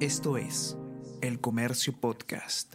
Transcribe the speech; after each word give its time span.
Esto 0.00 0.36
es 0.36 0.76
El 1.22 1.40
Comercio 1.40 1.98
Podcast. 1.98 2.74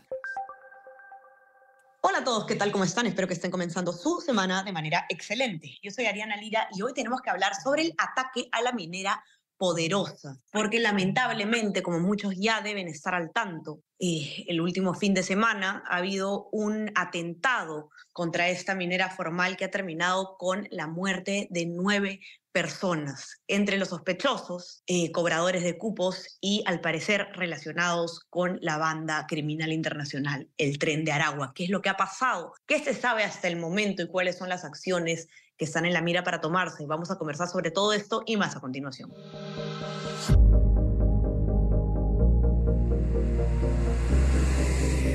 Hola 2.01 2.17
a 2.17 2.23
todos, 2.23 2.47
¿qué 2.47 2.55
tal? 2.55 2.71
¿Cómo 2.71 2.83
están? 2.83 3.05
Espero 3.05 3.27
que 3.27 3.35
estén 3.35 3.51
comenzando 3.51 3.93
su 3.93 4.21
semana 4.21 4.63
de 4.63 4.71
manera 4.71 5.05
excelente. 5.07 5.77
Yo 5.83 5.91
soy 5.91 6.07
Ariana 6.07 6.35
Lira 6.35 6.67
y 6.71 6.81
hoy 6.81 6.93
tenemos 6.95 7.21
que 7.21 7.29
hablar 7.29 7.53
sobre 7.53 7.83
el 7.83 7.93
ataque 7.99 8.49
a 8.51 8.63
la 8.63 8.71
minera 8.71 9.23
poderosa, 9.61 10.41
porque 10.51 10.79
lamentablemente, 10.79 11.83
como 11.83 11.99
muchos 11.99 12.33
ya 12.35 12.61
deben 12.61 12.87
estar 12.87 13.13
al 13.13 13.31
tanto, 13.31 13.83
eh, 13.99 14.43
el 14.47 14.59
último 14.59 14.95
fin 14.95 15.13
de 15.13 15.21
semana 15.21 15.83
ha 15.87 15.97
habido 15.97 16.49
un 16.51 16.91
atentado 16.95 17.91
contra 18.11 18.49
esta 18.49 18.73
minera 18.73 19.11
formal 19.11 19.57
que 19.57 19.65
ha 19.65 19.69
terminado 19.69 20.35
con 20.39 20.67
la 20.71 20.87
muerte 20.87 21.47
de 21.51 21.67
nueve 21.67 22.21
personas, 22.51 23.39
entre 23.47 23.77
los 23.77 23.89
sospechosos, 23.89 24.81
eh, 24.87 25.11
cobradores 25.11 25.61
de 25.63 25.77
cupos 25.77 26.39
y 26.41 26.63
al 26.65 26.81
parecer 26.81 27.27
relacionados 27.33 28.21
con 28.31 28.57
la 28.63 28.79
banda 28.79 29.27
criminal 29.27 29.71
internacional, 29.71 30.49
el 30.57 30.79
tren 30.79 31.05
de 31.05 31.11
Aragua. 31.11 31.51
¿Qué 31.53 31.65
es 31.65 31.69
lo 31.69 31.83
que 31.83 31.89
ha 31.89 31.97
pasado? 31.97 32.53
¿Qué 32.65 32.79
se 32.79 32.95
sabe 32.95 33.23
hasta 33.23 33.47
el 33.47 33.57
momento 33.57 34.01
y 34.01 34.07
cuáles 34.07 34.39
son 34.39 34.49
las 34.49 34.65
acciones 34.65 35.27
que 35.61 35.65
están 35.65 35.85
en 35.85 35.93
la 35.93 36.01
mira 36.01 36.23
para 36.23 36.41
tomarse? 36.41 36.87
Vamos 36.87 37.11
a 37.11 37.19
conversar 37.19 37.47
sobre 37.47 37.69
todo 37.69 37.93
esto 37.93 38.23
y 38.25 38.35
más 38.35 38.55
a 38.55 38.59
continuación. 38.59 39.13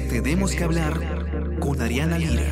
Tenemos 0.08 0.54
que 0.54 0.62
hablar 0.62 1.58
con 1.58 1.82
Ariana 1.82 2.16
Lira. 2.16 2.44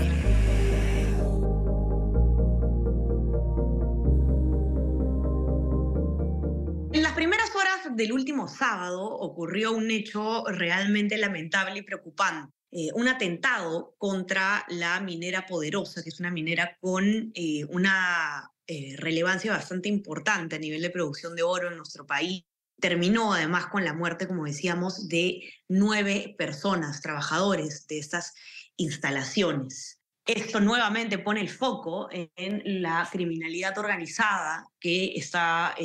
En 6.92 7.00
las 7.00 7.12
primeras 7.12 7.54
horas 7.54 7.96
del 7.96 8.12
último 8.12 8.48
sábado 8.48 9.04
ocurrió 9.04 9.70
un 9.70 9.88
hecho 9.92 10.42
realmente 10.48 11.16
lamentable 11.16 11.78
y 11.78 11.82
preocupante. 11.82 12.52
Eh, 12.76 12.90
un 12.94 13.06
atentado 13.06 13.94
contra 13.98 14.66
la 14.68 14.98
minera 14.98 15.46
poderosa, 15.46 16.02
que 16.02 16.08
es 16.08 16.18
una 16.18 16.32
minera 16.32 16.76
con 16.80 17.30
eh, 17.32 17.64
una 17.66 18.50
eh, 18.66 18.96
relevancia 18.98 19.52
bastante 19.52 19.88
importante 19.88 20.56
a 20.56 20.58
nivel 20.58 20.82
de 20.82 20.90
producción 20.90 21.36
de 21.36 21.44
oro 21.44 21.70
en 21.70 21.76
nuestro 21.76 22.04
país 22.04 22.42
terminó 22.80 23.32
además 23.32 23.66
con 23.68 23.84
la 23.84 23.94
muerte, 23.94 24.26
como 24.26 24.44
decíamos, 24.44 25.06
de 25.06 25.42
nueve 25.68 26.34
personas, 26.36 27.00
trabajadores 27.00 27.86
de 27.86 28.00
estas 28.00 28.34
instalaciones. 28.76 30.00
Esto 30.26 30.58
nuevamente 30.58 31.18
pone 31.18 31.40
el 31.40 31.48
foco 31.48 32.08
en 32.10 32.82
la 32.82 33.08
criminalidad 33.10 33.78
organizada 33.78 34.66
que 34.80 35.14
está 35.14 35.76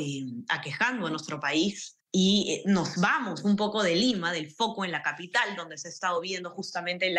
aquejando 0.48 1.06
a 1.06 1.10
nuestro 1.10 1.38
país 1.38 1.99
y 2.12 2.52
eh, 2.52 2.62
nos 2.66 2.96
vamos 2.96 3.42
un 3.42 3.56
poco 3.56 3.82
de 3.82 3.94
Lima, 3.94 4.32
del 4.32 4.50
foco 4.50 4.84
en 4.84 4.92
la 4.92 5.02
capital, 5.02 5.56
donde 5.56 5.78
se 5.78 5.88
ha 5.88 5.90
estado 5.90 6.20
viendo 6.20 6.50
justamente 6.50 7.12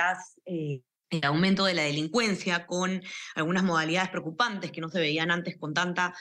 eh, 0.45 0.81
el 1.09 1.25
aumento 1.25 1.65
de 1.65 1.73
la 1.73 1.83
delincuencia 1.83 2.65
con 2.65 3.01
algunas 3.35 3.63
modalidades 3.63 4.09
preocupantes 4.09 4.71
que 4.71 4.81
no 4.81 4.89
se 4.89 4.99
veían 4.99 5.31
antes 5.31 5.57
con 5.57 5.73
tanta, 5.73 6.13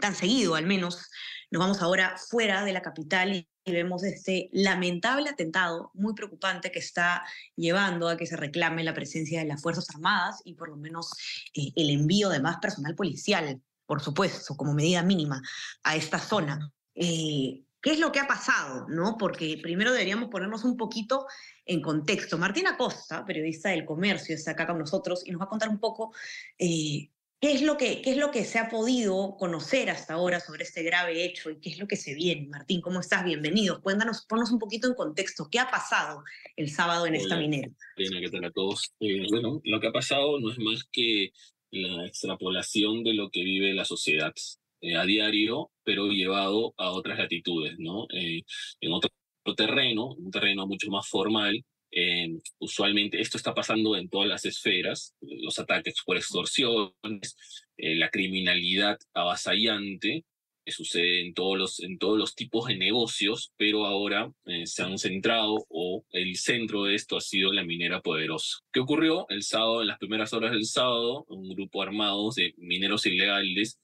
tan 0.00 0.14
seguido 0.14 0.54
al 0.54 0.66
menos, 0.66 1.08
nos 1.52 1.60
vamos 1.60 1.82
ahora 1.82 2.16
fuera 2.16 2.64
de 2.64 2.72
la 2.72 2.80
capital 2.80 3.34
y, 3.34 3.48
vemos 3.64 4.02
este 4.02 4.50
lamentable 4.52 5.28
atentado 5.28 5.92
muy 5.94 6.14
preocupante 6.14 6.72
que 6.72 6.80
está 6.80 7.22
llevando 7.54 8.08
a 8.08 8.16
que 8.16 8.26
se 8.26 8.36
reclame 8.36 8.82
la 8.82 8.92
presencia 8.92 9.38
de 9.38 9.46
las 9.46 9.62
Fuerzas 9.62 9.88
Armadas 9.94 10.40
y 10.44 10.54
por 10.54 10.68
lo 10.68 10.76
menos 10.76 11.12
eh, 11.54 11.70
el 11.76 11.90
envío 11.90 12.28
de 12.28 12.40
más 12.40 12.56
personal 12.56 12.96
policial, 12.96 13.62
por 13.86 14.00
supuesto, 14.00 14.56
como 14.56 14.74
medida 14.74 15.02
mínima, 15.02 15.42
a 15.82 15.96
esta 15.96 16.18
zona. 16.18 16.72
Eh, 16.94 17.62
¿Qué 17.80 17.90
es 17.90 17.98
lo 17.98 18.12
que 18.12 18.20
ha 18.20 18.28
pasado? 18.28 18.86
¿no? 18.88 19.16
Porque 19.18 19.58
primero 19.60 19.92
deberíamos 19.92 20.28
ponernos 20.28 20.64
un 20.64 20.76
poquito 20.76 21.26
en 21.66 21.82
contexto. 21.82 22.38
Martina 22.38 22.76
Costa, 22.76 23.24
periodista 23.24 23.70
del 23.70 23.84
comercio, 23.84 24.34
está 24.34 24.52
acá 24.52 24.66
con 24.66 24.78
nosotros 24.78 25.22
y 25.26 25.32
nos 25.32 25.40
va 25.40 25.46
a 25.46 25.48
contar 25.48 25.68
un 25.68 25.80
poco 25.80 26.12
eh, 26.58 27.08
¿Qué 27.42 27.50
es, 27.50 27.62
lo 27.62 27.76
que, 27.76 28.00
¿Qué 28.02 28.12
es 28.12 28.18
lo 28.18 28.30
que 28.30 28.44
se 28.44 28.60
ha 28.60 28.68
podido 28.68 29.36
conocer 29.36 29.90
hasta 29.90 30.14
ahora 30.14 30.38
sobre 30.38 30.62
este 30.62 30.84
grave 30.84 31.24
hecho 31.24 31.50
y 31.50 31.58
qué 31.58 31.70
es 31.70 31.78
lo 31.80 31.88
que 31.88 31.96
se 31.96 32.14
viene? 32.14 32.46
Martín, 32.46 32.80
¿cómo 32.80 33.00
estás? 33.00 33.24
Bienvenido. 33.24 33.82
Cuéntanos, 33.82 34.24
ponnos 34.28 34.52
un 34.52 34.60
poquito 34.60 34.86
en 34.86 34.94
contexto. 34.94 35.48
¿Qué 35.50 35.58
ha 35.58 35.68
pasado 35.68 36.22
el 36.54 36.70
sábado 36.70 37.04
en 37.04 37.16
esta 37.16 37.36
minera? 37.36 37.68
Bien, 37.96 38.12
¿qué 38.20 38.30
tal 38.30 38.44
a 38.44 38.52
todos? 38.52 38.92
Eh, 39.00 39.26
bueno, 39.28 39.60
lo 39.64 39.80
que 39.80 39.88
ha 39.88 39.92
pasado 39.92 40.38
no 40.38 40.52
es 40.52 40.58
más 40.60 40.84
que 40.92 41.32
la 41.72 42.06
extrapolación 42.06 43.02
de 43.02 43.14
lo 43.14 43.30
que 43.30 43.42
vive 43.42 43.74
la 43.74 43.84
sociedad 43.84 44.32
eh, 44.80 44.96
a 44.96 45.04
diario, 45.04 45.70
pero 45.84 46.08
llevado 46.08 46.74
a 46.76 46.90
otras 46.92 47.18
latitudes, 47.18 47.78
¿no? 47.78 48.06
Eh, 48.12 48.42
en 48.80 48.92
otro 48.92 49.10
terreno, 49.56 50.14
un 50.14 50.30
terreno 50.30 50.66
mucho 50.66 50.90
más 50.90 51.08
formal, 51.08 51.64
eh, 51.90 52.28
usualmente 52.58 53.20
esto 53.20 53.36
está 53.36 53.54
pasando 53.54 53.96
en 53.96 54.08
todas 54.08 54.28
las 54.28 54.44
esferas, 54.44 55.14
los 55.20 55.58
ataques 55.58 55.96
por 56.04 56.16
extorsiones, 56.16 57.36
la 57.76 58.10
criminalidad 58.10 58.98
avasallante, 59.14 60.24
sucede 60.70 61.20
en 61.20 61.34
todos 61.34 61.58
los, 61.58 61.80
en 61.80 61.98
todos 61.98 62.18
los 62.18 62.34
tipos 62.34 62.68
de 62.68 62.76
negocios, 62.76 63.52
pero 63.56 63.86
ahora 63.86 64.30
eh, 64.46 64.66
se 64.66 64.82
han 64.82 64.98
centrado 64.98 65.66
o 65.68 66.04
el 66.10 66.36
centro 66.36 66.84
de 66.84 66.94
esto 66.94 67.16
ha 67.16 67.20
sido 67.20 67.52
la 67.52 67.64
minera 67.64 68.00
poderosa. 68.00 68.58
¿Qué 68.72 68.80
ocurrió? 68.80 69.26
El 69.28 69.42
sábado, 69.42 69.82
en 69.82 69.88
las 69.88 69.98
primeras 69.98 70.32
horas 70.32 70.52
del 70.52 70.66
sábado, 70.66 71.24
un 71.28 71.48
grupo 71.48 71.82
armado 71.82 72.30
de 72.36 72.54
mineros 72.58 73.06
ilegales, 73.06 73.78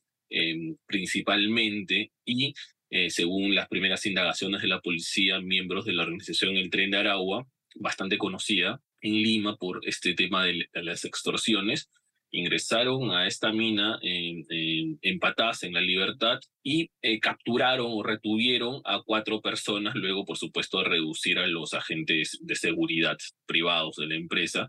principalmente, 0.87 2.13
y 2.25 2.53
según 3.09 3.55
las 3.55 3.69
primeras 3.69 4.05
indagaciones 4.05 4.61
de 4.61 4.69
la 4.69 4.81
policía, 4.81 5.41
miembros 5.41 5.87
de 5.87 5.95
la 5.95 6.03
organización 6.03 6.57
El 6.57 6.71
Tren 6.71 6.91
de 6.91 6.99
Aragua, 6.99 7.47
bastante 7.75 8.19
conocida 8.19 8.81
en 9.01 9.15
Lima 9.15 9.57
por 9.57 9.81
este 9.87 10.15
tema 10.15 10.45
de, 10.45 10.69
las 10.73 11.05
extorsiones, 11.05 11.89
ingresaron 12.31 13.11
a 13.11 13.27
esta 13.27 13.53
mina 13.53 13.99
en, 14.03 14.45
en, 14.51 14.99
en 15.03 15.73
la 15.73 15.81
libertad 15.81 16.41
y 16.63 16.91
eh, 17.03 17.19
capturaron 17.21 17.87
o 17.91 18.03
retuvieron 18.03 18.83
a 18.85 19.03
cuatro 19.05 19.41
personas, 19.41 19.95
luego 19.97 20.25
por 20.25 20.37
supuesto 20.37 20.83
reducir 20.85 21.39
a 21.39 21.47
los 21.47 21.75
agentes 21.75 22.39
de 22.41 22.55
seguridad 22.55 23.17
privados 23.47 23.97
de 23.97 24.07
la 24.07 24.17
empresa. 24.17 24.69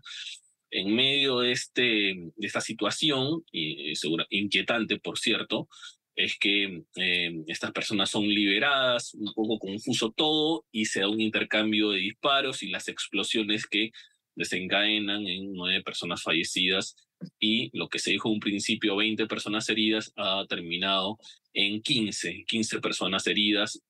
En 0.70 0.94
medio 0.94 1.40
de, 1.40 1.52
este, 1.52 1.82
de 1.82 2.46
esta 2.46 2.60
situación, 2.60 3.42
y, 3.50 3.94
segura, 3.96 4.24
inquietante 4.30 4.98
por 5.00 5.18
cierto, 5.18 5.68
es 6.14 6.38
que 6.38 6.84
eh, 6.96 7.42
estas 7.48 7.72
personas 7.72 8.10
son 8.10 8.28
liberadas, 8.28 9.14
un 9.14 9.32
poco 9.34 9.58
confuso 9.58 10.12
todo, 10.16 10.64
y 10.70 10.84
se 10.84 11.00
da 11.00 11.08
un 11.08 11.20
intercambio 11.20 11.90
de 11.90 11.98
disparos 11.98 12.62
y 12.62 12.68
las 12.68 12.88
explosiones 12.88 13.66
que 13.66 13.90
desencadenan 14.36 15.26
en 15.26 15.52
nueve 15.52 15.82
personas 15.82 16.22
fallecidas 16.22 16.94
y 17.38 17.76
lo 17.76 17.88
que 17.88 17.98
se 17.98 18.10
dijo 18.10 18.28
un 18.28 18.40
principio 18.40 18.96
20 18.96 19.26
personas 19.26 19.68
heridas 19.68 20.12
ha 20.16 20.44
terminado 20.48 21.18
en 21.52 21.82
15, 21.82 22.44
15 22.46 22.80
personas 22.80 23.26
heridas, 23.26 23.82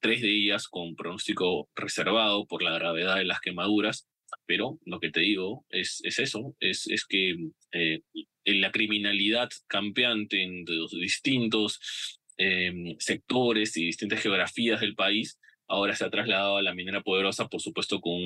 tres 0.00 0.20
de 0.20 0.30
ellas 0.30 0.68
con 0.68 0.96
pronóstico 0.96 1.68
reservado 1.74 2.46
por 2.46 2.62
la 2.62 2.72
gravedad 2.72 3.16
de 3.16 3.24
las 3.24 3.40
quemaduras, 3.40 4.08
pero 4.46 4.78
lo 4.84 5.00
que 5.00 5.10
te 5.10 5.20
digo 5.20 5.64
es, 5.70 6.00
es 6.04 6.18
eso, 6.18 6.56
es, 6.60 6.86
es 6.88 7.04
que 7.06 7.36
eh, 7.72 8.00
en 8.44 8.60
la 8.60 8.72
criminalidad 8.72 9.48
campeante 9.68 10.42
en 10.42 10.64
los 10.66 10.90
distintos 10.90 12.18
em, 12.36 12.96
sectores 12.98 13.76
y 13.76 13.86
distintas 13.86 14.20
geografías 14.20 14.80
del 14.80 14.94
país, 14.94 15.38
ahora 15.72 15.96
se 15.96 16.04
ha 16.04 16.10
trasladado 16.10 16.58
a 16.58 16.62
la 16.62 16.74
minera 16.74 17.00
poderosa, 17.00 17.48
por 17.48 17.60
supuesto, 17.60 18.00
con, 18.00 18.20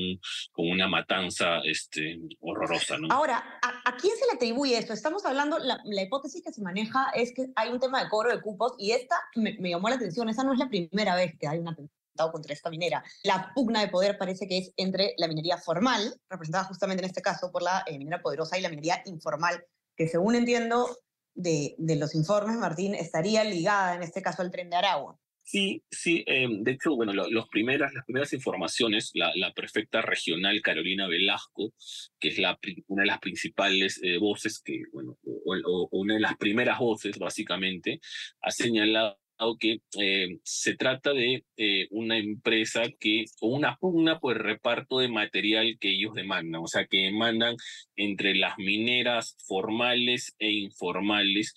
con 0.53 0.69
una 0.69 0.89
matanza 0.89 1.61
este, 1.65 2.19
horrorosa. 2.41 2.99
¿no? 2.99 3.09
Ahora, 3.11 3.43
¿a, 3.63 3.97
quién 3.97 4.15
se 4.17 4.27
le 4.27 4.33
atribuye 4.35 4.77
esto? 4.77 4.93
Estamos 4.93 5.25
hablando, 5.25 5.59
la, 5.59 6.03
hipótesis 6.03 6.43
que 6.43 6.53
se 6.53 6.63
maneja 6.63 7.11
es 7.15 7.33
que 7.33 7.47
hay 7.55 7.71
un 7.71 7.81
tema 7.81 8.03
de 8.03 8.11
cobro 8.11 8.35
de 8.35 8.43
cupos 8.43 8.75
y 8.79 8.91
esta 8.91 9.17
me, 9.37 9.57
llamó 9.59 9.89
la 9.89 9.95
atención, 9.95 10.29
esa 10.29 10.43
no 10.43 10.53
es 10.53 10.59
la 10.59 10.69
primera 10.69 11.15
vez 11.15 11.35
que 11.39 11.47
hay 11.47 11.59
un 11.59 11.69
atentado 11.69 12.33
contra 12.33 12.53
esta 12.53 12.71
minera. 12.71 13.05
La 13.23 13.53
pugna 13.55 13.81
de 13.81 13.89
poder 13.89 14.19
parece 14.19 14.49
que 14.49 14.59
es 14.59 14.73
entre 14.77 15.15
la 15.17 15.29
minería 15.29 15.59
formal, 15.59 16.21
representada 16.29 16.65
justamente 16.65 17.03
en 17.03 17.09
este 17.09 17.23
caso 17.23 17.53
por 17.53 17.63
la 17.63 17.85
eh, 17.87 17.97
minera 17.97 18.21
poderosa, 18.21 18.59
y 18.59 18.63
la 18.63 18.71
minería 18.71 19.03
informal, 19.07 19.65
que 19.97 20.09
según 20.09 20.35
entiendo 20.35 20.89
de, 21.35 21.77
de, 21.79 21.97
los 21.97 22.15
informes, 22.15 22.57
Martín, 22.57 22.95
estaría 22.95 23.45
ligada 23.45 23.95
en 23.95 24.03
este 24.03 24.23
caso 24.23 24.43
al 24.43 24.51
tren 24.51 24.71
de 24.71 24.77
Aragua. 24.77 25.19
Sí, 25.49 25.85
sí, 25.89 26.25
em, 26.27 26.65
de 26.65 26.73
hecho, 26.73 26.97
bueno, 26.97 27.13
los 27.13 27.49
primeras, 27.49 27.95
las 27.95 28.05
primeras 28.05 28.33
informaciones, 28.33 29.13
la, 29.15 29.53
prefecta 29.55 30.03
regional 30.03 30.61
Carolina 30.61 31.07
Velasco, 31.07 31.73
que 32.19 32.29
es 32.29 32.39
la, 32.39 32.59
una 32.89 33.03
de 33.03 33.07
las 33.07 33.21
principales 33.21 34.01
eh, 34.03 34.19
voces, 34.19 34.61
que, 34.61 34.83
bueno, 34.93 35.17
o, 35.25 35.89
una 35.93 36.15
de 36.15 36.21
las 36.21 36.37
primeras 36.37 36.81
voces, 36.81 37.17
básicamente, 37.21 38.01
ha 38.41 38.51
señalado 38.51 39.19
que 39.61 39.83
eh, 40.01 40.39
se 40.43 40.75
trata 40.75 41.13
de 41.13 41.45
eh, 41.57 41.87
una 41.91 42.19
empresa 42.19 42.83
que, 42.99 43.27
o 43.41 43.49
una 43.49 43.77
pugna 43.77 44.19
por 44.19 44.37
el 44.37 44.43
reparto 44.43 44.99
de 44.99 45.09
material 45.09 45.77
que 45.79 45.93
ellos 45.93 46.15
demandan, 46.15 46.61
o 46.61 46.67
sea, 46.67 46.87
que 46.87 47.05
demandan 47.05 47.55
entre 47.95 48.35
las 48.35 48.59
mineras 48.59 49.37
formales 49.47 50.35
e 50.41 50.51
informales 50.51 51.55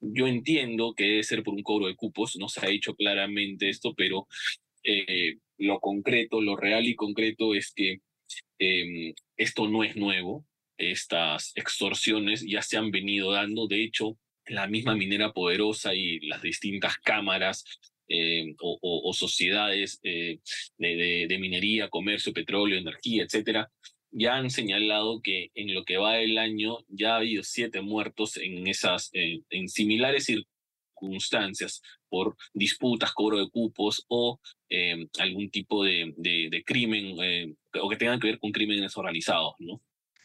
yo 0.00 0.26
entiendo 0.26 0.94
que 0.94 1.04
debe 1.04 1.22
ser 1.22 1.42
por 1.42 1.54
un 1.54 1.62
cobro 1.62 1.86
de 1.86 1.96
cupos, 1.96 2.36
no 2.36 2.48
se 2.48 2.64
ha 2.64 2.68
dicho 2.68 2.94
claramente 2.94 3.68
esto, 3.68 3.94
pero 3.94 4.26
eh, 4.84 5.36
lo 5.58 5.80
concreto, 5.80 6.40
lo 6.40 6.56
real 6.56 6.86
y 6.86 6.94
concreto 6.94 7.54
es 7.54 7.72
que 7.74 7.98
em, 8.58 9.14
esto 9.36 9.68
no 9.68 9.84
es 9.84 9.96
nuevo, 9.96 10.46
estas 10.76 11.52
extorsiones 11.56 12.44
ya 12.46 12.62
se 12.62 12.76
han 12.76 12.90
venido 12.90 13.32
dando, 13.32 13.66
de 13.66 13.82
hecho, 13.82 14.16
la 14.46 14.66
misma 14.66 14.94
minera 14.94 15.32
poderosa 15.32 15.94
y 15.94 16.20
las 16.20 16.40
distintas 16.42 16.96
cámaras 16.98 17.64
eh, 18.08 18.54
o, 18.60 19.12
sociedades 19.12 20.00
eh, 20.02 20.38
de, 20.78 21.38
minería, 21.38 21.90
comercio, 21.90 22.32
petróleo, 22.32 22.78
energía, 22.78 23.24
etcétera, 23.24 23.70
ya 24.10 24.36
han 24.36 24.50
señalado 24.50 25.20
que 25.22 25.50
en 25.54 25.74
lo 25.74 25.84
que 25.84 25.98
va 25.98 26.14
del 26.14 26.38
año 26.38 26.78
ya 26.88 27.14
ha 27.14 27.16
habido 27.16 27.42
siete 27.42 27.80
muertos 27.80 28.36
en 28.36 28.66
esas, 28.66 29.10
eh, 29.12 29.40
en 29.50 29.68
similares 29.68 30.26
circunstancias 30.26 31.82
por 32.08 32.36
disputas, 32.54 33.12
cobro 33.12 33.38
de 33.38 33.50
cupos 33.50 34.04
o 34.08 34.40
algún 35.18 35.50
tipo 35.50 35.84
de, 35.84 36.14
de 36.16 36.64
crimen 36.64 37.56
o 37.80 37.88
que 37.88 37.96
tengan 37.96 38.18
que 38.18 38.28
ver 38.28 38.38
con 38.38 38.52
crímenes 38.52 38.96
organizados, 38.96 39.54
¿no? 39.58 39.80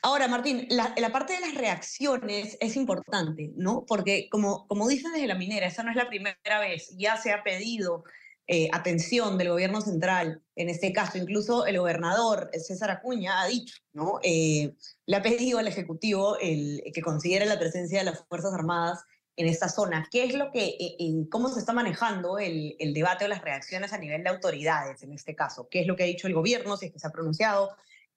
Ahora, 0.06 0.28
Martín, 0.28 0.68
la, 0.70 0.94
parte 1.14 1.32
de 1.32 1.40
las 1.40 1.56
reacciones 1.56 2.58
es 2.60 2.76
importante, 2.76 3.54
¿no? 3.56 3.86
Porque 3.88 4.28
como, 4.30 4.68
como 4.68 4.90
dicen 4.90 5.14
desde 5.14 5.28
la 5.28 5.36
minera, 5.36 5.66
esa 5.66 5.82
no 5.82 5.92
es 5.92 5.96
la 5.96 6.10
primera 6.10 6.60
vez, 6.60 6.94
ya 6.98 7.16
se 7.16 7.32
ha 7.32 7.42
pedido 7.42 8.04
eh, 8.48 8.70
atención 8.72 9.38
del 9.38 9.50
gobierno 9.50 9.82
central, 9.82 10.42
en 10.56 10.70
este 10.70 10.92
caso, 10.92 11.18
incluso 11.18 11.66
el 11.66 11.80
gobernador 11.80 12.50
César 12.54 12.92
Acuña 12.92 13.42
ha 13.42 13.48
dicho, 13.48 13.76
¿no? 13.94 14.20
Eh, 14.22 14.74
le 15.06 15.16
ha 15.16 15.22
pedido 15.22 15.60
al 15.60 15.68
Ejecutivo 15.68 16.38
el, 16.40 16.84
que 16.94 17.02
considere 17.02 17.46
la 17.46 17.60
presencia 17.60 18.00
de 18.00 18.06
las 18.06 18.26
Fuerzas 18.28 18.54
Armadas 18.54 19.04
en 19.36 19.48
esta 19.48 19.70
zona. 19.70 20.08
¿Qué 20.12 20.26
es 20.26 20.36
lo 20.36 20.52
que, 20.52 20.76
eh, 20.78 20.98
cómo 21.32 21.50
se 21.50 21.60
está 21.60 21.74
manejando 21.74 22.38
el, 22.38 22.76
debate 22.94 23.26
o 23.26 23.28
las 23.28 23.42
reacciones 23.42 23.94
a 23.94 23.98
nivel 23.98 24.24
de 24.24 24.30
autoridades 24.30 25.02
en 25.04 25.14
este 25.14 25.36
caso? 25.36 25.68
¿Qué 25.72 25.80
es 25.80 25.88
lo 25.88 25.96
que 25.96 26.04
ha 26.04 26.08
dicho 26.08 26.28
el 26.28 26.34
gobierno, 26.34 26.78
si 26.78 26.88
es 26.88 26.92
que 26.92 27.00
se 27.00 27.08
ha 27.08 27.12
pronunciado? 27.12 27.70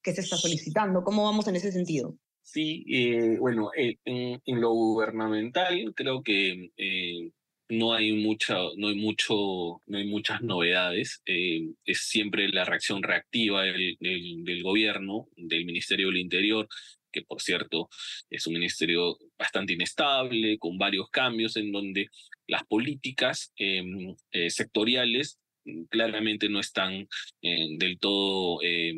que 0.07 0.15
se 0.15 0.21
está 0.21 0.37
solicitando? 0.37 1.03
¿Cómo 1.03 1.25
vamos 1.25 1.49
en 1.49 1.57
ese 1.57 1.73
sentido? 1.73 2.17
Sí, 2.41 2.87
eh, 2.89 3.39
bueno, 3.41 3.73
eh, 3.77 3.99
en, 4.05 4.61
lo 4.61 4.71
gubernamental 4.71 5.93
creo 5.97 6.23
que 6.23 6.71
eh, 6.77 7.33
no 7.69 7.95
hay 7.95 8.13
mucha, 8.13 8.57
no 8.77 8.89
hay 8.89 8.95
mucho, 8.95 9.83
no 9.87 9.99
hay 9.99 10.07
muchas 10.07 10.43
novedades. 10.43 11.23
es 11.25 12.01
siempre 12.01 12.49
la 12.49 12.65
reacción 12.65 13.03
reactiva 13.03 13.63
del, 13.63 13.97
del, 14.01 14.63
gobierno, 14.63 15.29
del 15.37 15.65
Ministerio 15.65 16.09
del 16.09 16.19
Interior, 16.19 16.69
que 17.13 17.23
por 17.23 17.41
cierto 17.41 17.89
es 18.31 18.47
un 18.47 18.55
ministerio 18.55 19.17
bastante 19.39 19.73
inestable, 19.73 20.59
con 20.59 20.79
varios 20.79 21.09
cambios 21.11 21.57
en 21.57 21.73
donde 21.73 22.09
las 22.47 22.65
políticas 22.65 23.53
em, 23.57 24.15
sectoriales 24.49 25.39
claramente 25.89 26.49
no 26.49 26.61
están 26.61 27.09
eh, 27.43 27.69
del 27.79 27.99
todo 27.99 28.61
eh, 28.63 28.95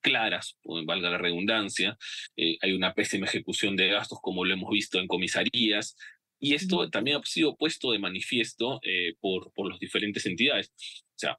claras, 0.00 0.56
valga 0.84 1.10
la 1.10 1.18
redundancia. 1.18 1.96
Eh, 2.36 2.56
hay 2.60 2.72
una 2.72 2.94
pésima 2.94 3.26
ejecución 3.26 3.76
de 3.76 3.88
gastos, 3.88 4.18
como 4.20 4.44
lo 4.44 4.54
hemos 4.54 4.70
visto 4.70 4.98
en 4.98 5.06
comisarías, 5.06 5.96
y 6.40 6.54
esto 6.54 6.88
también 6.90 7.18
ha 7.18 7.22
sido 7.24 7.56
puesto 7.56 7.92
de 7.92 7.98
manifiesto 7.98 8.80
por, 9.20 9.52
por 9.52 9.70
las 9.70 9.78
diferentes 9.78 10.26
entidades. 10.26 10.72
O 11.10 11.18
sea, 11.18 11.36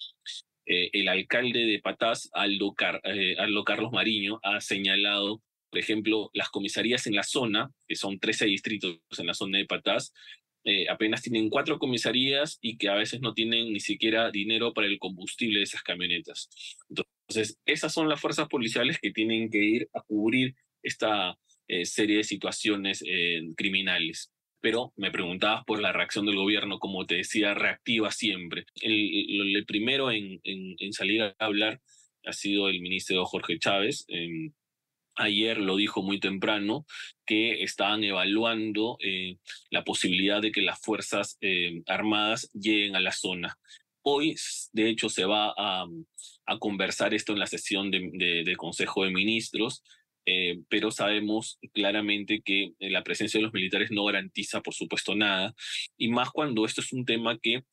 el 0.65 1.07
alcalde 1.07 1.65
de 1.65 1.79
Patás, 1.79 2.29
Aldo, 2.33 2.75
Aldo 3.37 3.63
Carlos 3.63 3.91
Mariño, 3.91 4.39
ha 4.43 4.61
señalado 4.61 5.41
por 5.71 5.79
ejemplo, 5.79 6.29
las 6.33 6.49
comisarías 6.49 7.07
en 7.07 7.15
la 7.15 7.23
zona, 7.23 7.71
que 7.87 7.95
son 7.95 8.19
13 8.19 8.45
distritos 8.45 8.99
en 9.17 9.25
la 9.25 9.33
zona 9.33 9.57
de 9.57 9.65
Patás, 9.65 10.13
eh, 10.63 10.87
apenas 10.89 11.23
tienen 11.23 11.49
cuatro 11.49 11.79
comisarías 11.79 12.59
y 12.61 12.77
que 12.77 12.89
a 12.89 12.95
veces 12.95 13.21
no 13.21 13.33
tienen 13.33 13.71
ni 13.71 13.79
siquiera 13.79 14.29
dinero 14.29 14.73
para 14.73 14.87
el 14.87 14.99
combustible 14.99 15.59
de 15.59 15.63
esas 15.63 15.81
camionetas. 15.81 16.49
Entonces, 16.89 17.57
esas 17.65 17.93
son 17.93 18.09
las 18.09 18.19
fuerzas 18.19 18.47
policiales 18.49 18.99
que 19.01 19.11
tienen 19.11 19.49
que 19.49 19.63
ir 19.63 19.89
a 19.93 20.01
cubrir 20.01 20.55
esta 20.83 21.37
eh, 21.67 21.85
serie 21.85 22.17
de 22.17 22.23
situaciones 22.25 23.01
eh, 23.07 23.41
criminales. 23.55 24.29
Pero 24.61 24.93
me 24.95 25.11
preguntabas 25.11 25.63
por 25.65 25.81
la 25.81 25.91
reacción 25.91 26.25
del 26.25 26.35
gobierno, 26.35 26.79
como 26.79 27.05
te 27.05 27.15
decía, 27.15 27.53
reactiva 27.53 28.11
siempre. 28.11 28.65
El, 28.81 29.65
primero 29.67 30.11
en, 30.11 30.39
en, 30.43 30.93
salir 30.93 31.23
a 31.23 31.35
hablar 31.39 31.81
ha 32.25 32.33
sido 32.33 32.69
el 32.69 32.79
ministro 32.81 33.25
Jorge 33.25 33.57
Chávez. 33.59 34.05
Em, 34.07 34.53
ayer 35.15 35.57
lo 35.57 35.75
dijo 35.75 36.01
muy 36.01 36.19
temprano, 36.19 36.85
que 37.25 37.63
estaban 37.63 38.03
evaluando 38.03 38.97
eh, 39.01 39.37
la 39.69 39.83
posibilidad 39.83 40.41
de 40.41 40.51
que 40.51 40.61
las 40.61 40.81
Fuerzas 40.81 41.37
eh, 41.41 41.81
Armadas 41.87 42.49
lleguen 42.53 42.95
a 42.95 42.99
la 42.99 43.11
zona. 43.11 43.57
Hoy, 44.03 44.35
de 44.73 44.89
hecho, 44.89 45.09
se 45.09 45.25
va 45.25 45.53
a, 45.55 45.87
conversar 46.59 47.13
esto 47.13 47.31
en 47.31 47.39
la 47.39 47.47
sesión 47.47 47.91
de, 47.91 48.55
Consejo 48.57 49.05
de 49.05 49.11
Ministros, 49.11 49.83
eh, 50.25 50.59
pero 50.69 50.91
sabemos 50.91 51.59
claramente 51.73 52.41
que 52.43 52.73
la 52.79 53.03
presencia 53.03 53.39
de 53.39 53.43
los 53.43 53.53
militares 53.53 53.91
no 53.91 54.05
garantiza, 54.05 54.61
por 54.61 54.73
supuesto, 54.73 55.15
nada, 55.15 55.53
y 55.97 56.09
más 56.09 56.29
cuando 56.31 56.65
esto 56.65 56.81
es 56.81 56.93
un 56.93 57.05
tema 57.05 57.37
que 57.39 57.63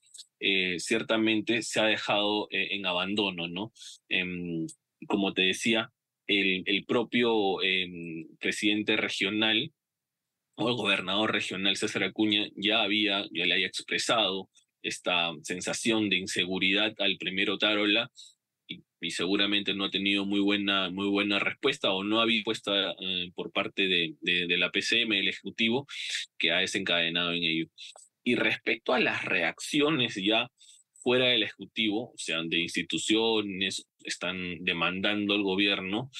ciertamente 0.78 1.62
se 1.62 1.80
ha 1.80 1.86
dejado 1.86 2.46
en 2.50 2.86
abandono, 2.86 3.48
¿no? 3.48 3.72
Em, 4.08 4.66
como 5.08 5.34
te 5.34 5.42
decía, 5.42 5.90
el, 6.28 6.84
propio 6.86 7.62
em, 7.62 8.26
presidente 8.38 8.96
regional 8.96 9.72
o 10.56 10.68
el 10.68 10.74
gobernador 10.74 11.32
regional 11.32 11.76
César 11.76 12.04
Acuña 12.04 12.48
ya 12.56 12.82
había, 12.82 13.24
ya 13.32 13.46
le 13.46 13.54
haya 13.54 13.66
expresado 13.66 14.50
esta 14.82 15.32
sensación 15.42 16.08
de 16.10 16.18
inseguridad 16.18 16.94
al 16.98 17.16
primero 17.18 17.58
Tarola 17.58 18.10
y, 19.00 19.10
seguramente 19.10 19.74
no 19.74 19.84
ha 19.84 19.90
tenido 19.90 20.24
muy 20.24 20.40
buena, 20.40 20.90
muy 20.90 21.08
buena 21.08 21.38
respuesta 21.38 21.92
o 21.92 22.04
no 22.04 22.20
ha 22.20 22.22
habido 22.22 22.38
respuesta 22.38 22.94
eh, 23.00 23.30
por 23.34 23.52
parte 23.52 23.88
de, 23.88 24.16
de, 24.20 24.58
la 24.58 24.70
PCM, 24.70 25.12
el 25.12 25.28
Ejecutivo, 25.28 25.86
que 26.38 26.52
ha 26.52 26.58
desencadenado 26.58 27.32
en 27.32 27.44
ello. 27.44 27.66
Y 28.24 28.34
respecto 28.34 28.92
a 28.92 29.00
las 29.00 29.24
reacciones 29.24 30.14
ya 30.16 30.50
fuera 31.02 31.26
del 31.26 31.42
Ejecutivo, 31.42 32.10
o 32.10 32.18
sea, 32.18 32.42
de 32.42 32.58
instituciones, 32.58 33.86
están 34.04 34.64
demandando 34.64 35.34
al 35.34 35.42
gobierno 35.42 36.10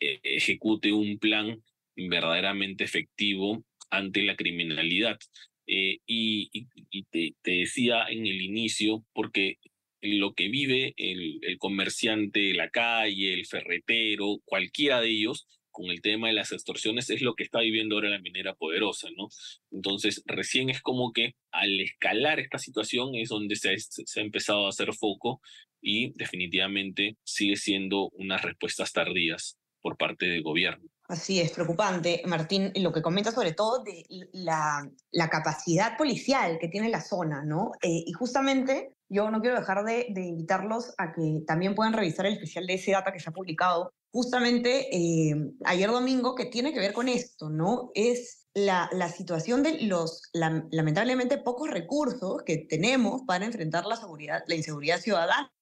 eh, 0.00 0.20
ejecute 0.22 0.92
un 0.92 1.18
plan 1.18 1.62
verdaderamente 1.96 2.84
efectivo 2.84 3.64
ante 3.90 4.22
la 4.22 4.36
criminalidad. 4.36 5.18
Eh, 5.66 5.98
y, 6.06 6.66
te, 7.10 7.34
decía 7.42 8.06
en 8.08 8.26
el 8.26 8.40
inicio, 8.40 9.04
porque 9.12 9.58
lo 10.00 10.34
que 10.34 10.48
vive 10.48 10.94
el, 10.96 11.40
comerciante 11.58 12.40
de 12.40 12.54
la 12.54 12.70
calle, 12.70 13.34
el 13.34 13.46
ferretero, 13.46 14.38
cualquiera 14.44 15.00
de 15.00 15.10
ellos, 15.10 15.46
con 15.70 15.90
el 15.90 16.00
tema 16.00 16.28
de 16.28 16.34
las 16.34 16.52
extorsiones 16.52 17.08
es 17.10 17.22
lo 17.22 17.34
que 17.34 17.44
está 17.44 17.60
viviendo 17.60 17.94
ahora 17.94 18.10
la 18.10 18.20
minera 18.20 18.54
poderosa, 18.54 19.08
¿no? 19.16 19.28
Entonces, 19.70 20.22
recién 20.26 20.70
es 20.70 20.80
como 20.80 21.12
que 21.12 21.34
al 21.52 21.80
escalar 21.80 22.40
esta 22.40 22.58
situación 22.58 23.14
es 23.14 23.28
donde 23.28 23.54
se 23.54 23.70
ha, 23.70 24.20
empezado 24.20 24.66
a 24.66 24.70
hacer 24.70 24.92
foco 24.94 25.40
y 25.80 26.12
definitivamente 26.16 27.16
sigue 27.22 27.56
siendo 27.56 28.08
unas 28.14 28.42
respuestas 28.42 28.92
tardías 28.92 29.56
por 29.80 29.96
parte 29.96 30.26
del 30.26 30.42
gobierno. 30.42 30.88
Así 31.04 31.40
es, 31.40 31.52
preocupante, 31.52 32.22
Martín, 32.26 32.72
lo 32.74 32.92
que 32.92 33.00
comenta 33.00 33.30
sobre 33.30 33.52
todo 33.52 33.82
de 33.82 34.04
la, 34.32 34.86
la 35.12 35.30
capacidad 35.30 35.96
policial 35.96 36.58
que 36.60 36.68
tiene 36.68 36.90
la 36.90 37.00
zona, 37.00 37.44
¿no? 37.44 37.70
Eh, 37.80 38.02
y 38.04 38.12
justamente 38.12 38.90
yo 39.08 39.30
no 39.30 39.40
quiero 39.40 39.58
dejar 39.58 39.84
de, 39.84 40.06
invitarlos 40.14 40.94
a 40.98 41.12
que 41.12 41.42
también 41.46 41.74
puedan 41.74 41.92
revisar 41.92 42.26
el 42.26 42.34
especial 42.34 42.66
de 42.66 42.74
ese 42.74 42.92
data 42.92 43.12
que 43.12 43.20
se 43.20 43.30
ha 43.30 43.32
publicado 43.32 43.92
justamente 44.10 44.94
eh, 44.94 45.34
ayer 45.64 45.90
domingo 45.90 46.34
que 46.34 46.46
tiene 46.46 46.72
que 46.72 46.80
ver 46.80 46.92
con 46.92 47.08
esto, 47.08 47.50
¿no? 47.50 47.90
Es 47.94 48.46
la, 48.54 48.88
la 48.92 49.08
situación 49.08 49.62
de 49.62 49.82
los 49.82 50.22
lamentablemente 50.32 51.38
pocos 51.38 51.70
recursos 51.70 52.42
que 52.44 52.58
tenemos 52.68 53.22
para 53.26 53.44
enfrentar 53.44 53.86
la, 53.86 53.96
seguridad, 53.96 54.42
la 54.46 54.54
inseguridad 54.54 55.00
ciudadana. 55.00 55.52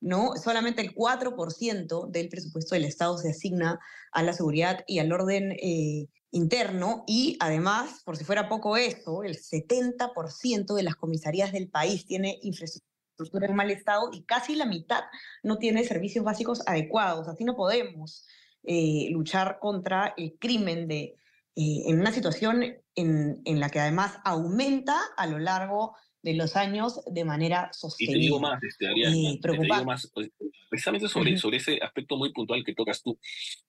¿no? 0.00 0.36
Solamente 0.36 0.82
el 0.82 0.94
4% 0.94 2.10
del 2.10 2.28
presupuesto 2.28 2.74
del 2.74 2.84
Estado 2.84 3.16
se 3.18 3.30
asigna 3.30 3.80
a 4.12 4.22
la 4.22 4.32
seguridad 4.32 4.84
y 4.86 4.98
al 4.98 5.12
orden 5.12 5.52
eh, 5.52 6.08
interno 6.36 7.04
y 7.06 7.36
además, 7.40 8.02
por 8.04 8.16
si 8.16 8.24
fuera 8.24 8.48
poco 8.48 8.76
eso, 8.76 9.24
el 9.24 9.36
70% 9.36 10.74
de 10.74 10.82
las 10.82 10.96
comisarías 10.96 11.52
del 11.52 11.68
país 11.68 12.06
tiene 12.06 12.38
infraestructura 12.42 12.96
estructura 13.16 13.46
en 13.46 13.56
mal 13.56 13.70
estado 13.70 14.10
y 14.12 14.24
casi 14.24 14.54
la 14.54 14.66
mitad 14.66 15.04
no 15.42 15.56
tiene 15.56 15.84
servicios 15.84 16.24
básicos 16.24 16.62
adecuados. 16.66 17.28
Así 17.28 17.44
no 17.44 17.56
podemos 17.56 18.26
eh, 18.62 19.08
luchar 19.10 19.58
contra 19.58 20.12
el 20.18 20.36
crimen 20.38 20.86
de, 20.86 21.14
eh, 21.56 21.82
en 21.86 21.98
una 21.98 22.12
situación 22.12 22.62
en, 22.94 23.40
en, 23.44 23.60
la 23.60 23.70
que 23.70 23.80
además 23.80 24.18
aumenta 24.24 25.00
a 25.16 25.26
lo 25.26 25.38
largo 25.38 25.96
de 26.26 26.34
los 26.34 26.56
años 26.56 27.00
de 27.06 27.24
manera 27.24 27.70
sostenible. 27.72 28.18
Y 28.18 28.20
te 28.20 28.24
digo 28.26 28.40
más, 28.40 28.60
este, 28.60 28.88
Ariana, 28.88 29.14
te 29.40 29.52
digo 29.52 29.84
más, 29.84 30.10
pues, 30.12 30.28
precisamente 30.68 31.08
sobre, 31.08 31.38
sobre 31.38 31.58
ese 31.58 31.78
aspecto 31.80 32.16
muy 32.16 32.32
puntual 32.32 32.64
que 32.64 32.74
tocas 32.74 33.00
tú. 33.00 33.16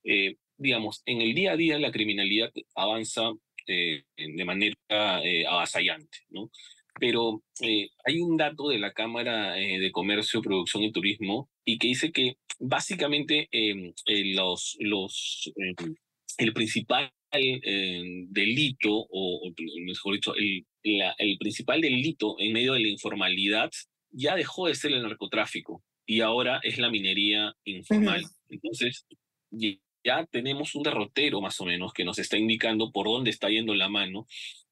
Eh, 0.04 0.38
digamos, 0.58 1.04
en 1.06 1.22
el 1.22 1.36
día 1.36 1.52
a 1.52 1.56
día 1.56 1.78
la 1.78 1.92
criminalidad 1.92 2.52
avanza 2.74 3.32
de 3.68 4.46
manera 4.46 4.76
avasallante, 5.50 6.20
¿no? 6.30 6.50
Pero 7.00 7.44
hay 7.60 8.22
un 8.22 8.38
dato 8.38 8.70
de 8.70 8.80
la 8.80 8.94
Cámara 8.94 9.54
de 9.54 9.92
Comercio, 9.92 10.42
Producción 10.42 10.84
y 10.84 10.92
Turismo 10.92 11.50
y 11.64 11.78
que 11.78 11.90
dice 11.90 12.12
que 12.12 12.38
básicamente 12.60 13.50
em, 13.52 13.94
los, 14.34 14.78
los, 14.80 15.52
em, 15.58 15.96
el 16.40 16.54
principal 16.54 17.12
delito, 18.30 19.06
o, 19.10 19.52
mejor 19.82 20.14
dicho, 20.16 20.34
el, 20.36 20.66
el 20.84 21.38
principal 21.38 21.82
delito 21.82 22.36
en 22.40 22.54
medio 22.54 22.74
de 22.74 22.82
la 22.82 22.88
informalidad 22.88 23.70
ya 24.12 24.36
dejó 24.36 24.68
de 24.68 24.76
ser 24.76 24.94
el 24.94 25.04
narcotráfico 25.04 25.84
y 26.06 26.22
ahora 26.22 26.60
es 26.64 26.78
la 26.78 26.90
minería 26.90 27.54
informal. 27.66 28.24
Entonces, 28.50 29.06
ya 30.04 30.26
tenemos 30.32 30.74
un 30.76 30.84
derrotero 30.84 31.42
más 31.42 31.60
o 31.60 31.66
menos 31.66 31.92
que 31.94 32.06
nos 32.06 32.18
está 32.20 32.38
indicando 32.38 32.92
por 32.92 33.08
dónde 33.08 33.30
está 33.30 33.50
yendo 33.50 33.76
la 33.76 33.90
mano 33.90 34.26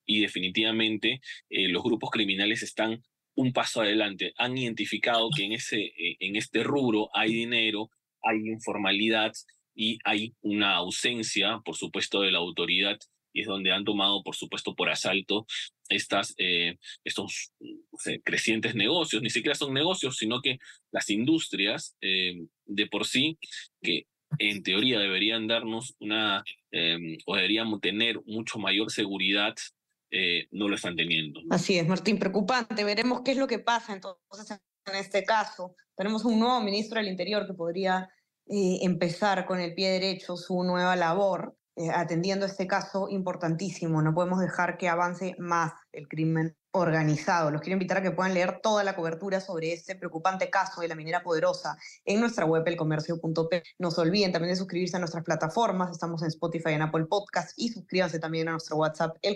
y 0.06 0.22
definitivamente 0.22 1.20
eh, 1.50 1.68
los 1.68 1.84
grupos 1.84 2.10
criminales 2.12 2.64
están 2.64 3.04
un 3.36 3.52
paso 3.52 3.82
adelante. 3.82 4.34
Han 4.38 4.58
identificado 4.58 5.30
que 5.36 5.44
en, 5.44 5.52
ese, 5.52 5.82
eh, 5.82 6.16
en 6.20 6.38
este 6.38 6.64
rubro 6.64 7.10
hay 7.14 7.34
dinero, 7.34 7.90
hay 8.24 8.38
informalidad 8.48 9.34
y 9.76 10.00
hay 10.06 10.34
una 10.42 10.76
ausencia, 10.76 11.60
por 11.66 11.76
supuesto, 11.76 12.22
de 12.22 12.32
la 12.32 12.38
autoridad 12.38 12.98
y 13.36 13.42
es 13.42 13.48
donde 13.48 13.74
han 13.74 13.84
tomado, 13.84 14.24
por 14.24 14.36
supuesto, 14.36 14.74
por 14.76 14.90
asalto 14.90 15.46
estas, 15.90 16.34
eh, 16.38 16.78
estos 17.04 17.52
crecientes 18.24 18.76
negocios. 18.76 19.22
Ni 19.22 19.30
siquiera 19.30 19.56
son 19.56 19.74
negocios, 19.74 20.18
sino 20.18 20.42
que 20.42 20.58
las 20.92 21.10
industrias 21.10 21.98
eh, 22.02 22.48
de 22.66 22.88
por 22.88 23.06
sí, 23.06 23.38
que 23.82 24.08
en 24.40 24.64
teoría 24.64 25.00
deberían 25.00 25.48
darnos 25.48 25.96
una, 26.00 26.46
em, 26.72 27.18
o 27.26 27.36
deberíamos 27.36 27.82
tener 27.82 28.22
mucho 28.26 28.58
mayor 28.58 28.90
seguridad, 28.90 29.54
eh, 30.12 30.48
no 30.52 30.70
lo 30.70 30.76
están 30.76 30.96
teniendo. 30.96 31.42
Así 31.50 31.78
es, 31.78 31.86
Martín, 31.86 32.18
preocupante. 32.18 32.86
Veremos 32.86 33.22
qué 33.26 33.32
es 33.32 33.38
lo 33.38 33.48
que 33.48 33.60
pasa 33.60 33.94
entonces 33.94 34.62
en 34.86 34.96
este 34.96 35.26
caso. 35.26 35.76
Tenemos 35.98 36.24
un 36.24 36.40
nuevo 36.40 36.62
ministro 36.62 37.00
del 37.00 37.10
Interior 37.10 37.46
que 37.46 37.54
podría 37.54 38.10
empezar 38.48 39.46
con 39.46 39.60
el 39.60 39.74
pie 39.74 39.90
derecho 39.90 40.38
su 40.38 40.64
nueva 40.64 40.96
labor. 40.96 41.58
Eh, 41.78 41.92
atendiendo 41.92 42.46
este 42.46 42.68
caso 42.68 43.10
importantísimo. 43.10 44.02
No 44.02 44.14
podemos 44.14 44.40
dejar 44.40 44.78
que 44.78 44.88
avance 44.88 45.36
más 45.40 45.74
el 45.92 46.08
crimen 46.08 46.56
organizado. 46.72 47.52
Los 47.52 47.62
quiero 47.62 47.74
invitar 47.74 47.98
a 47.98 48.02
que 48.02 48.12
puedan 48.12 48.34
leer 48.34 48.62
toda 48.62 48.84
la 48.86 48.96
cobertura 48.96 49.42
sobre 49.42 49.74
este 49.74 49.96
preocupante 49.96 50.50
caso 50.50 50.80
de 50.80 50.88
la 50.88 50.96
minera 50.96 51.22
poderosa 51.22 51.78
en 52.06 52.22
nuestra 52.22 52.46
web 52.46 52.64
elcomercio.p. 52.66 53.64
No 53.80 53.92
se 53.92 54.02
olviden 54.02 54.32
también 54.32 54.54
de 54.54 54.58
suscribirse 54.58 54.96
a 54.96 55.00
nuestras 55.00 55.26
plataformas. 55.26 55.92
Estamos 55.92 56.22
en 56.22 56.30
Spotify 56.30 56.70
y 56.70 56.74
en 56.76 56.84
Apple 56.84 57.08
Podcast 57.10 57.52
y 57.58 57.68
suscríbanse 57.68 58.20
también 58.20 58.48
a 58.48 58.52
nuestro 58.52 58.78
WhatsApp 58.78 59.18
El 59.22 59.36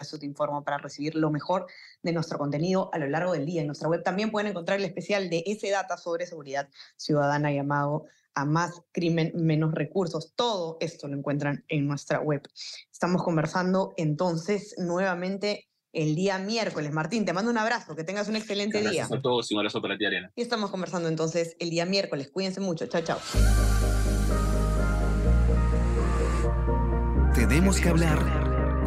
Comercio 0.00 0.18
te 0.18 0.24
informa 0.24 0.64
para 0.64 0.78
recibir 0.78 1.14
lo 1.14 1.30
mejor 1.30 1.66
de 2.02 2.12
nuestro 2.12 2.38
contenido 2.38 2.88
a 2.94 2.98
lo 2.98 3.06
largo 3.06 3.34
del 3.34 3.44
día. 3.44 3.60
En 3.60 3.66
nuestra 3.66 3.86
web 3.86 4.02
también 4.02 4.30
pueden 4.30 4.50
encontrar 4.50 4.78
el 4.78 4.86
especial 4.86 5.28
de 5.28 5.44
ese 5.44 5.68
data 5.68 5.98
sobre 5.98 6.26
seguridad 6.26 6.70
ciudadana 6.96 7.52
llamado 7.52 8.06
a 8.34 8.46
más 8.46 8.80
crimen, 8.92 9.30
menos 9.34 9.74
recursos. 9.74 10.32
Todo 10.34 10.78
esto 10.80 11.06
lo 11.06 11.18
encuentran 11.18 11.66
en 11.68 11.86
nuestra 11.86 12.20
web. 12.20 12.40
Estamos 12.90 13.22
conversando 13.22 13.92
entonces 13.98 14.74
nuevamente 14.78 15.68
el 15.92 16.14
día 16.14 16.38
miércoles. 16.38 16.92
Martín, 16.92 17.26
te 17.26 17.34
mando 17.34 17.50
un 17.50 17.58
abrazo, 17.58 17.94
que 17.94 18.04
tengas 18.04 18.26
un 18.28 18.36
excelente 18.36 18.78
día. 18.78 18.90
Gracias 18.90 19.12
a 19.12 19.20
todos 19.20 19.50
y 19.50 19.54
un 19.54 19.60
abrazo 19.60 19.82
para 19.82 19.98
ti, 19.98 20.06
Ariana. 20.06 20.32
Y 20.34 20.40
estamos 20.40 20.70
conversando 20.70 21.10
entonces 21.10 21.56
el 21.58 21.68
día 21.68 21.84
miércoles. 21.84 22.30
Cuídense 22.30 22.60
mucho. 22.60 22.86
Chao, 22.86 23.02
chao. 23.02 23.18
Tenemos 27.34 27.80
que 27.80 27.88
hablar 27.88 28.49